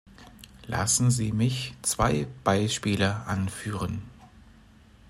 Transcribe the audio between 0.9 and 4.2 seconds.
Sie mich zwei Beispiele anführen.